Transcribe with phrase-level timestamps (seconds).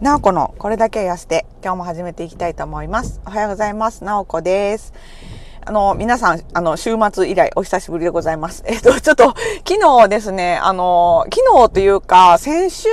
[0.00, 3.20] なおこのこれだけ痩せて今日も始めていきたいと思います。
[3.26, 4.04] おはようございます。
[4.04, 4.94] なおこです。
[5.66, 8.62] あの、皆さん、あの、週末以来お久しぶりでございます。
[8.70, 9.34] えっと、ちょっと、
[9.68, 12.88] 昨日ですね、あの、昨日というか、先週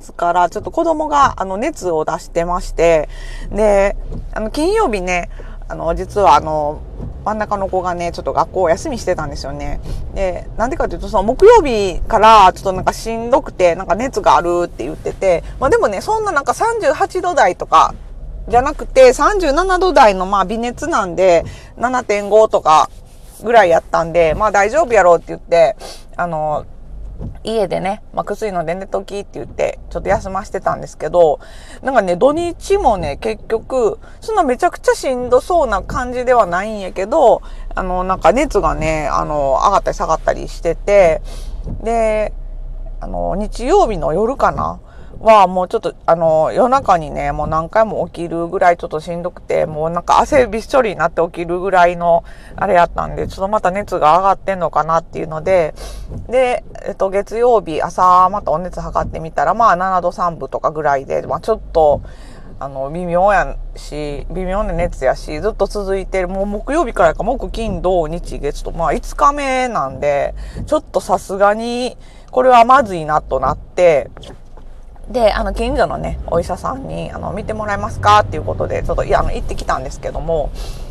[0.00, 3.10] 末からちょっと子供が、あの、熱を出してまして、
[3.52, 3.94] で、
[4.32, 5.28] あの、金曜日ね、
[5.68, 6.80] あの、実はあの、
[7.24, 9.80] 真ん中の子がね、ちょっと学校を休みしてたんですよね。
[10.14, 17.94] で、なんでかというと、その木曜日からちょっとなんかしんどくて、なんか熱があるって言ってて、まあでもね、そんななんか38度台とか、
[18.48, 21.44] じゃなくて37度台のまあ微熱なんで、
[21.78, 22.88] 7.5とか
[23.42, 25.76] ぐらいやったんで、まあ大丈夫やろうって言って、
[26.16, 26.64] あの、
[27.44, 31.40] 家でね、まあ、薬飲んで寝ときって言って、ちょっと休ませてたんですけど、
[31.82, 37.42] なんかね、土日もね、結局、そんなめちゃくちゃしんどそうな感じではないんやけど、
[37.74, 41.22] あの、なんか熱がね、あの、上がったり下がったりしてて、
[41.82, 42.32] で、
[43.00, 44.80] あの、日曜日の夜かな
[45.26, 55.74] はもうちょっと、あの、夜中にね、もう何回も起きるぐらいちょっとしんどくて、もうなんか汗びっしょりになって起きるぐらいの、あれやったんで、ちょっとまた熱が上がってんのかなっていうので、
[56.28, 62.02] で、えっと、月曜日朝またお熱測ってみたら、まあ7度3分とかぐらいで、まあちょっと、
[62.58, 70.34] あの、微妙やし、微妙な熱やし、ずっと続いてる、もう木曜日からか、木、金、土、日、月と、まあ5日目なんで、
[70.66, 71.98] ちょっとさすがに、
[72.30, 74.10] これはまずいなとなって、
[75.10, 78.20] で、あの、近所のね、お医者さんに、あの、見てもらえますか？
[78.20, 80.50] っていうことで、ちょっと、いや、あの、行ってきたんですけども、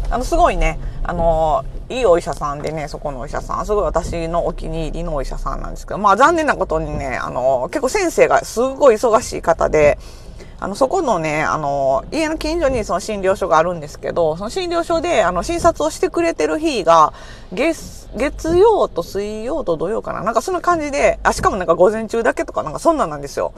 [0.09, 9.97] あの、すごいね、あの、いいお医者さんでね、そこのお医者さん、すごい私のお気に入りのお医者さんなんですけど、まあ、残念なことにね、あの、結構先生がすごい忙しい方で、
[10.61, 17.11] あの、そこのね、あの、家の近所にその診療所があるんですけど、その診療所で、あの、診察をしてくれてる日が、
[17.51, 20.23] 月、月曜と水曜と土曜かな？
[20.23, 23.53] なんかそんな感じで、あ、しかもなんか午前中だけとかなんかそんなんなんですよ。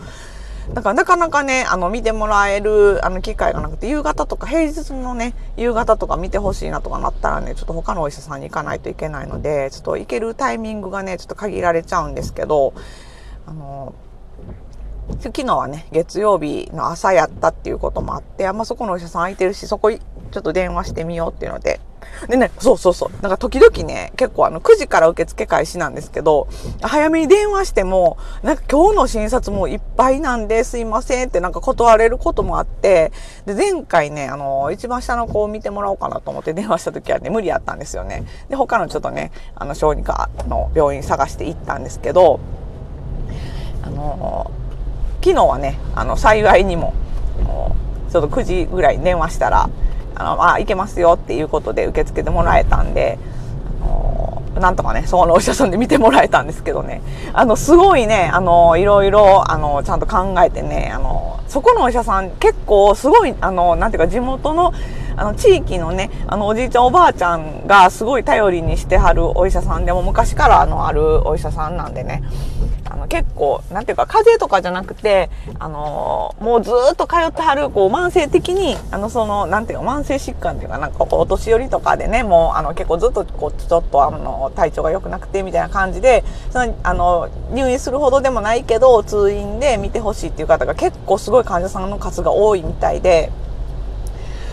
[0.73, 12.73] だからなかなかね、あの、見てもらえる、あの、機会がなくて、夕方とか、平日のね、夕方とか見てほしいなとかなったらね、ちょっと他のお医者さんに行かないといけないので、ちょっと行けるタイミングがね、ちょっと限られちゃうんですけど、
[13.45, 13.93] あの、
[15.19, 21.79] 昨日はね、月曜日の朝やったっていうこともあって、あんまそこのお医者さん空いてるし、そこちょっと電話してみようっていうので、
[22.27, 23.21] でね、そうそうそう。
[23.21, 26.47] なんか時々ね、結構あの9時から受付開始なんですけど、
[26.81, 33.11] 早めに電話しても、なんか今日の診察もいっぱいなんですいませんってなんか断れることもあって、
[33.45, 38.25] で、前回ね、あの、一番下の子を見てもらおうかなと思って電話した時はね、無理やったんですよね。
[38.49, 42.39] で、他のちょっとね、あの、小児科の病院探して行ったんですけど、
[43.83, 44.51] あの、
[45.21, 46.93] 昨日はね、あの、幸いにも、
[48.11, 49.69] ちょっと9時ぐらいに電話したら、
[50.17, 53.17] あの、まあ、行けますよっていうことで受け付けてもらえたんで、
[53.81, 57.01] あのなんとかね、そのお医者さんで見てもらえたんですけどね、
[57.33, 64.73] あの、すごいね、あの、いろいろ、あの、ちゃんと考えてね、あの、そこのお医者さん結構すごい、あの、なんていうか地元の、
[65.15, 72.23] あの、地域のね、あの、おじいちゃんおばあちゃんがすごい頼りにしてはるお医者さんでも昔からあの、あるお医者さんなんでね、
[72.97, 93.31] の、結構、なんていうか、風邪とかじゃなくて、あの、もうずっと通ってはる、こう、慢性的に、あの、その、なんていうか、慢性疾患っていうか、なんか、こう、お年寄りとかでね、もう、あの、結構ずっと、こう、ちょっと、あの、体調が良くなくて、みたいな感じで、その、あの、入院するほどでもないけど、通院で見てほしいっていう方が結構すごい患者さんの数が多いみたいで、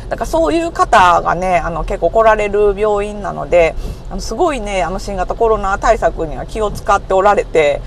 [0.08, 3.74] だからそういう方がね、あの結構来られる病院なので、
[4.10, 7.80] あのすごいね、あの新型コロナ対策には気を使っておられて、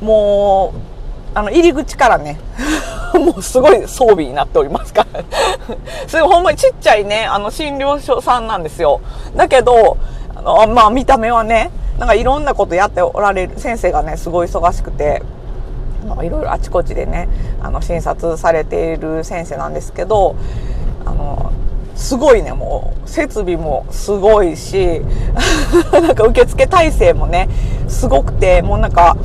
[0.00, 0.72] も
[1.34, 2.38] う、あの、入り口からね、
[3.14, 5.22] もうすごい装備になっておりますから、
[6.08, 9.00] すごいほんまにちっちゃいね、あの、診療所さんなんですよ。
[9.36, 9.96] だけど、
[10.34, 15.22] あの、まあ見た目はね、なんかいろんなことやっておられる、先生がね、すごい忙しくて、
[16.22, 17.28] いろいろあちこちでね、
[17.62, 20.34] あの、診察されている先生なんですけど、
[21.04, 21.52] あの、
[21.94, 25.02] すごいね、もう、設備もすごいし、
[25.92, 27.48] なんか受付体制もね、
[27.88, 29.16] すごくて、もうなんか、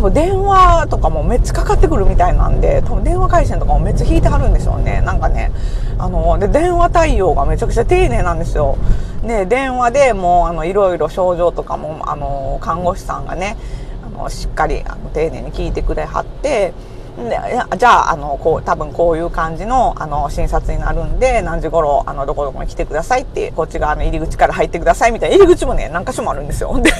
[0.00, 5.02] 多分電話とかもめっちゃかかってくるみたいなんで、多分電話回線とかもめっちゃ引いてはるんでしょうね。
[5.02, 5.52] なんかね、
[5.98, 8.78] あの、で、電話対応がめちゃくちゃ丁寧なんですよ。
[9.22, 13.58] ね、電話でもう、あの、いろいろ症状とかも、あの、看護師さんがね、
[14.02, 16.72] あの、しっかり、あの、丁寧に聞いてくれはって、
[17.16, 17.38] で
[17.76, 26.80] じゃあ、あの、こう、多分こういう感じの、あの、診察になるんで、何時頃、あの、どこどこに来てくださいって、こっち側の入り口から入ってくださいみたいな、入り口もね、何箇所もあるんですよ。
[26.80, 26.90] で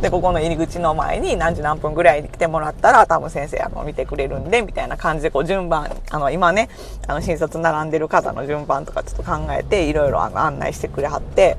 [0.00, 6.68] で、ここの入り口の前に何時何分ぐらいに来てもらったら、多分先生、あの、見てくれるんで、みたいな感じで、こう、順番、あの、今ね、
[7.06, 11.56] あの、診察並んでる方の順番とかちょっと考えて、いろいろあの、案内してくれはって、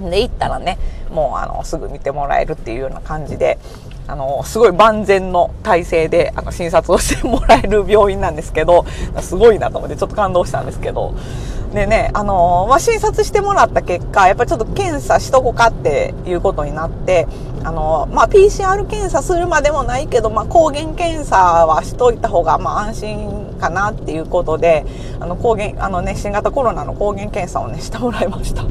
[0.00, 0.78] で、行ったらね、
[1.10, 3.58] もう、あの、すぐ見てもらえるっていうような感じで、
[4.06, 8.84] あの、すごい万全の体制で、あの、診察をしてもらえる病院なんですけど、
[9.20, 11.14] すごいなと思ってちょっと感動したんですけど、
[11.72, 17.28] でね、あのまあ、診察してもらった結果、やっぱりちょっと検査しとこかっていうことになって、
[17.62, 24.84] あのまあ、PCR 検査するまでもないけど、まあ、抗原検査はしといた方が、まあ、安心かなっていうことで、
[25.20, 28.64] あの、抗原、あのね、新型コロナの抗原検査をね、してもらいました。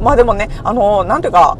[0.00, 1.56] まあでもね、あのなんていうか、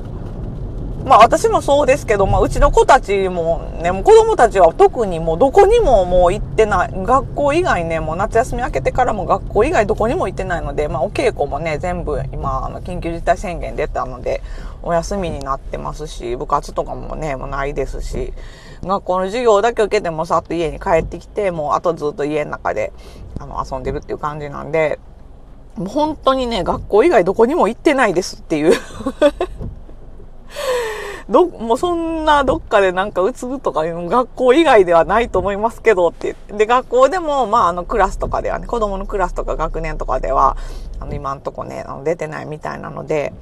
[1.04, 14.42] まあ私もそうですけど、まあうちの子たちもね、もう子供たちは特にもうどこにももう行ってない、学校以外ね、もう夏休み明けてからも学校以外どこにも行ってないので、まあお稽古もね、全部今、あの緊急事態宣言出たので、
[14.82, 18.32] お休みになってますし、部活とかもね、もうないですし、
[18.82, 22.92] 学校の授業だけ受けてもさっと家に帰ってきて、もうあとずっと家の中で、
[23.38, 24.98] あの、遊んでるっていう感じなんで、
[25.76, 28.72] もう本当にね、学校以外どこにも行ってないですっていう。
[31.28, 40.56] ど、もうそんなどっかでなんかうつぶとかいうの学校以外ではないと思いますけどってで、学校でも、まああのクラスとかではね、子供のクラスとか学年とかでは、
[41.00, 43.32] あの今んとこね、あの出てないみたいなので、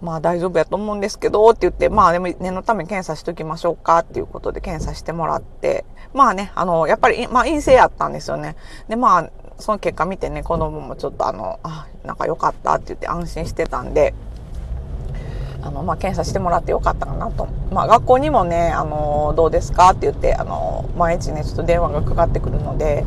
[0.00, 8.56] まあ大丈夫やと思うんですけどって言って、まあでも念のため検査しときましょうかっていうことで検査してもらって、まあね、あの、やっぱり、まあ陰性やったんですよね。
[8.88, 14.12] で、まあ、その結果見てね、子供もちょっとあの、あ、なんか良かったって言って安心してたんで、
[15.62, 17.48] あの、まあ、検査してもらってよかったかなと。
[17.70, 19.90] まあ、学校にもね、あの、どうですか？
[19.90, 23.04] って言って、あの、毎日ね、ちょっと電話がかかってくるので、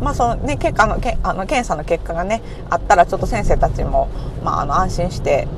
[0.00, 4.08] まあ、そのね、結果の、けあの検査の結果がね、あったら、ちょっと先生たちも、
[4.42, 5.48] まあ、あの、安心して、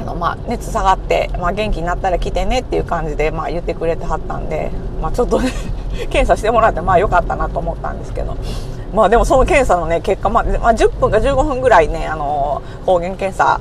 [0.00, 4.70] あの、まあ、熱下がって、まあ、元気になったら来てねっていう感じで、まあ、言ってくれてはったんで、
[5.00, 5.50] まあ、ちょっとね
[6.10, 8.36] 検査してもらって、まあ、よかったなと思ったんですけど、
[8.94, 13.60] まあ、でもその検査のね、結果、まあ、まあ、10分か15分ぐらいね、あの、抗原検査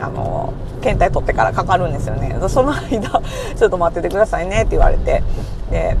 [0.00, 2.36] あの検体取ってからかかるんですよね。
[2.48, 3.20] その間
[3.56, 5.22] ちょっと待っててくださいねって言われて。
[5.70, 5.96] で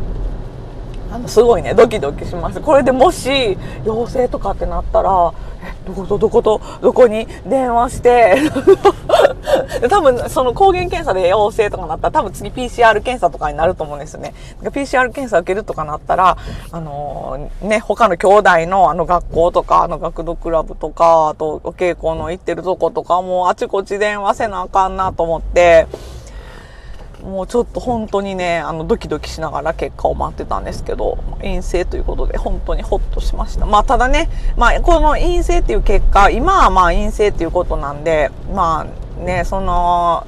[1.12, 1.74] あのすごいね。
[1.74, 8.36] ドキドキしましたこれでもし陽性とかってなったらえどことどことどこに電話して。
[9.88, 14.34] 多分その抗原検査で陽性とかなったら多分次 PCR 検査とかになると思うんですよね。
[14.62, 16.36] PCR 検査受けるとかなったら
[16.70, 25.86] あのー、ね他の兄弟のあの学校とかあの学童クラブとかあとお稽古の行ってるとことかもうあちこち電話せなあかんなと思って。
[27.22, 33.66] もうちょっと本当にね、あの、ドキドキしながら結果を待ってたんですけど、陰性ということで本当にホッとしました。
[33.66, 38.86] まあ、ただね、まあ、この陰性っていう結果、今はまあ陰性っていうことなんで、ま
[39.18, 40.26] あね、その、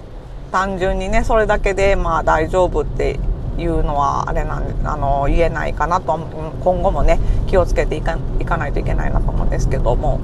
[0.52, 3.18] 単純にね、それだけでまあ大丈夫って
[3.58, 6.18] いうのはあれなん、あの、言えないかなと、
[6.62, 10.20] 今後もね、気をつけていかいかないといけないなと思うんですけども、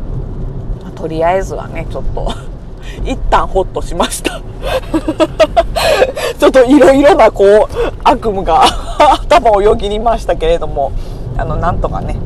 [0.85, 2.31] ま、とりあえずはね、ちょっと
[3.05, 4.41] 一旦ホッとしました
[6.39, 8.65] ちょっといろいろなこう悪夢が
[8.99, 10.93] 頭をよぎりましたけれども
[11.37, 12.17] あのなんとかね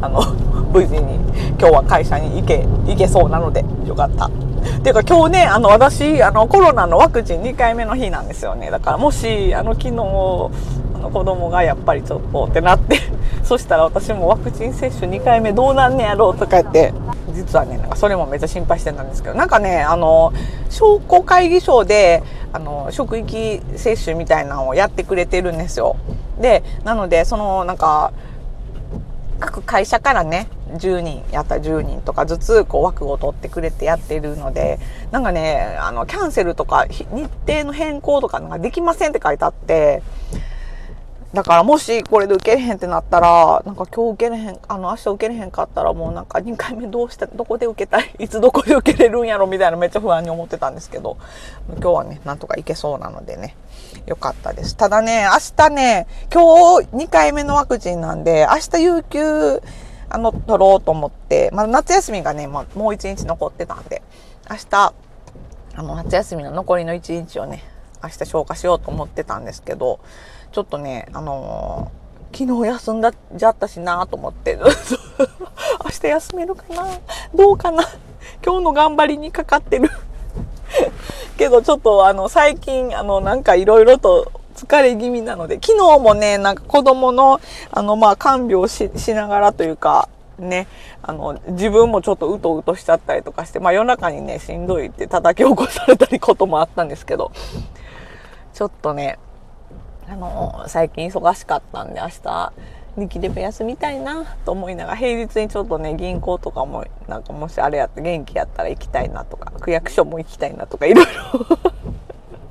[0.00, 0.22] あの
[0.72, 1.18] 無事に
[1.58, 4.26] 今日は会社に行け行けそうなのでよかった。
[4.26, 12.98] っていうか今日ねあの私あのコロナのワクチン2回目の日なんですよねだからもしあの昨日あの子供がやっぱりちょっとってなって
[13.42, 16.92] そしたら私もワクチン接種2回目どうなんねやろうとか言って
[17.32, 20.32] 実はねなんかそれもめっちゃ心配してたんですけどなんかねあの
[20.70, 25.96] 商工会議所であの職域接種みたいなのをやってくれてるんですよ。
[26.40, 28.12] でなのでそのなんか
[29.40, 34.78] 各会社からね10人やった10人とかずつこう枠を取ってくれてやってるので
[35.10, 37.04] なんかねあのキャンセルとか日
[37.46, 40.02] 程の変更とかなんかできませんって書いてあって
[41.32, 49.46] だからもしこれで受けれへんってなったら、なんか今日受けれへん、あの明日受けれへんかったらもうなんか2回目どうした、どこで受けたい、 いつどこで受けれるんやろ？
[49.46, 51.16] みたいなめっちゃ不安に思ってたんですけど、
[51.68, 53.56] 今日はね、なんとかいけそうなのでね、
[54.04, 54.76] よかったです。
[54.76, 59.62] ただね、明日ね、今日2回目のワクチンなんで、明日有給、
[60.10, 64.02] あの、取ろうと思って、まあ夏休みがね、ま、もう1日残ってたんで、
[64.50, 64.92] 明日、
[65.74, 67.64] あの夏休みの残りの1日をね、
[68.02, 70.00] 明日消化しようと思ってたんですけど、
[70.52, 74.58] ちょっとね、あのー、昨日休んだじゃったしなと思って、
[75.82, 76.86] 明日休めるかな？
[77.34, 77.82] どうかな？
[78.44, 79.90] 今日の頑張りにかかってる。
[81.38, 87.40] けどちょっとあの、最近、あの、なんかいろいろと疲れ気味なので、昨日もね、なんか子供の、
[87.70, 90.66] あの、まあ、看病ししながらというか、ね、
[91.02, 97.32] あの、自分もちょっとうとうとしちゃったりとかして、まあ夜中にね、しんどいって叩き起こされたりこともあったんですけど、
[98.52, 99.18] ちょっとね、
[100.12, 102.52] あの最近忙しかったんで明日
[102.98, 111.12] 力でも休みたいなと思いながら平日にちょっとね銀行とかもなんかもしあれやって元気やったら行きたいなとか区役所も行きたいなとかいろいろ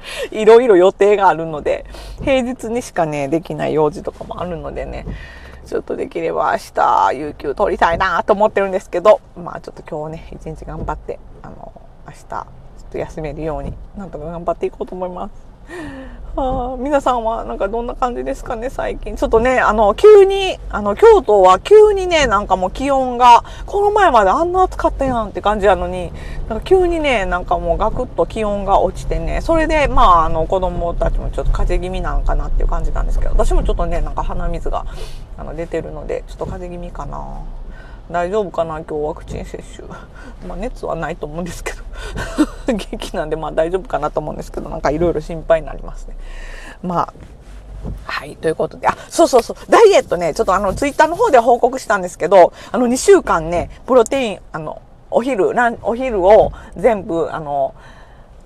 [0.32, 1.86] いろいろ予定があるので、
[2.24, 5.06] 平日にしかね、できない用事とかもあるのでね、
[5.68, 11.72] ちょっとできれば明日、有給取りたいなと思ってるんですけど、まあちょっと今日ね、一日頑張って、あの、
[12.08, 12.46] 明日、ちょっ
[12.92, 15.52] と休めるように、なんとか頑張っていこうと思います。
[16.36, 19.18] はあ、皆さんはなんかどんな感じですかね、最近。
[19.18, 26.14] ちょっとね、あの、急に、あの、京都は急にね、なんかもう気温が、この前まであんな暑かったやんって感じなのに、
[26.48, 34.86] なんか急にね、なんかもうガクッと気温が落ちてね、それで、まあ、あの、子供たちもちょっと風邪気味なのかなっていう感じなんですけど、私もちょっとね、なんか鼻水が、
[35.38, 37.42] あの、出てるので、ちょっと風邪気味かな。
[38.12, 38.80] 大丈夫かな？
[38.82, 39.88] 今日ワクチン接種。
[40.48, 41.84] まあ熱はないと思うんですけど
[42.68, 46.16] 元気なんでまあ大丈夫かなと思うんですけど、なんかいろいろ心配になりますね。
[46.84, 47.14] まあ、
[48.06, 48.36] はい。
[48.36, 49.58] ということで、あ、そうそうそう。
[49.70, 57.74] ダイエットね、ちょっとあの、ツイッターの方で報告したんですけど、あの、2週間ね、プロテイン、あの、お昼、ラン、お昼を全部、あの、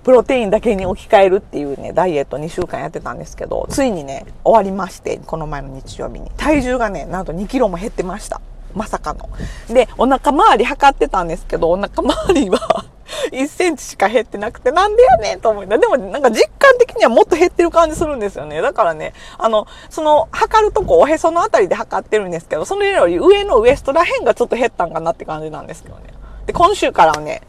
[0.04, 6.30] プロテインだけに置き換えるっていうね、ダイエット2週間やってたんですけど、ついにね、終わりまして、この前の日曜日に。
[6.36, 8.40] 体重がね、なんと2キロも減ってました。
[8.76, 9.28] まさかの。
[9.68, 12.84] で、お腹周り測ってたんですけど、お腹周りは
[13.32, 15.78] 1センチしか減ってなくて、なんでやねんと思いな。
[15.78, 18.60] でもなんか実感的にはもっと減ってる感じするんですよね。
[18.60, 26.02] だからね、あの、その、測るとこおへそのあたりで測ってるんですけど、それより上のウエストら辺がちょっと減ったんかなって感じなんですけどね。
[26.46, 27.42] で、今週からはね、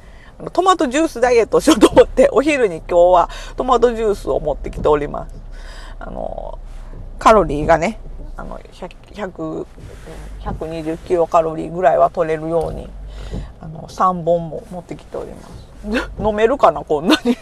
[0.54, 5.36] トマトジュースダイエットしようと思って、 お昼に今日はトマトジュースを持ってきております。
[6.00, 6.60] あの、
[7.18, 8.00] カロリーがね、
[8.38, 12.88] あの120キロカロリーぐらいは取れるように
[13.60, 15.50] あの3本も持ってきております
[16.24, 17.38] 飲めるかなこんなに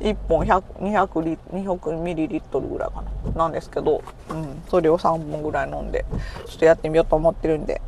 [0.00, 3.02] 1本200リ200ミリリットルぐらいか
[3.34, 6.04] ななんですけど、うん、それを3本ぐらい飲んで
[6.46, 7.80] ちょっとやってみようと思ってるんで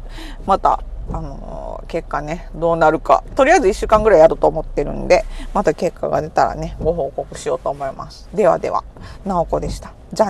[0.47, 0.81] また
[1.13, 3.25] あのー、結果ね、どうなるか。
[3.35, 8.29] とりあえず1週間ぐらいやると思ってるんで、また結果が出たらね、ご報告しようと思います。
[8.35, 8.85] ではでは、
[9.25, 9.93] なおこでした。
[10.13, 10.23] じゃあ